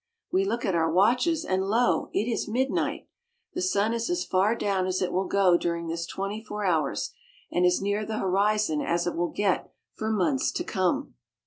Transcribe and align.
We 0.31 0.45
look 0.45 0.65
at 0.65 0.73
our 0.73 0.91
watches, 0.91 1.45
and 1.45 1.63
lo! 1.69 2.09
it 2.11 2.23
is 2.27 2.47
midnight. 2.47 3.07
The 3.53 3.61
sun 3.61 3.93
is 3.93 4.09
as 4.09 4.25
far 4.25 4.55
down 4.55 4.87
as 4.87 4.99
it 4.99 5.11
will 5.11 5.27
go 5.27 5.57
during 5.57 5.85
this 5.89 6.07
twenty 6.07 6.43
four 6.43 6.65
hours, 6.65 7.13
and 7.51 7.67
as 7.67 7.83
near 7.83 8.03
the 8.03 8.17
horizon 8.17 8.81
as 8.81 9.05
it 9.05 9.15
will 9.15 9.29
get 9.29 9.71
for 9.93 10.09
months 10.09 10.51
to 10.53 10.63
come. 10.63 11.13